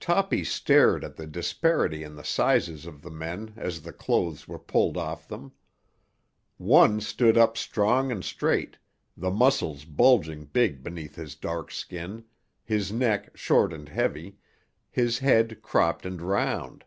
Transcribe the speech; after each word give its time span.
Toppy 0.00 0.44
stared 0.44 1.04
at 1.04 1.16
the 1.16 1.26
disparity 1.26 2.02
in 2.02 2.14
the 2.14 2.24
sizes 2.24 2.86
of 2.86 3.02
the 3.02 3.10
men 3.10 3.52
as 3.54 3.82
the 3.82 3.92
clothes 3.92 4.48
were 4.48 4.58
pulled 4.58 4.96
off 4.96 5.28
them. 5.28 5.52
One 6.56 7.02
stood 7.02 7.36
up 7.36 7.58
strong 7.58 8.10
and 8.10 8.24
straight, 8.24 8.78
the 9.14 9.30
muscles 9.30 9.84
bulging 9.84 10.46
big 10.46 10.82
beneath 10.82 11.16
his 11.16 11.34
dark 11.34 11.70
skin, 11.70 12.24
his 12.64 12.92
neck 12.92 13.36
short 13.36 13.74
and 13.74 13.86
heavy, 13.90 14.38
his 14.90 15.18
head 15.18 15.60
cropped 15.60 16.06
and 16.06 16.22
round. 16.22 16.86